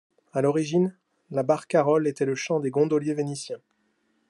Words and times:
À 0.33 0.41
l'origine, 0.41 0.97
la 1.29 1.43
barcarolle 1.43 2.07
était 2.07 2.25
le 2.25 2.33
chant 2.33 2.59
des 2.59 2.71
gondoliers 2.71 3.13
vénitiens. 3.13 3.59